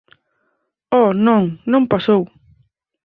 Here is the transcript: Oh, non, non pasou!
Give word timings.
Oh, 1.01 1.09
non, 1.25 1.43
non 1.71 1.89
pasou! 1.91 2.21